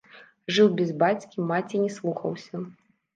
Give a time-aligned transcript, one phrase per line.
[0.55, 2.63] Жыў без бацькі, маці не слухаўся.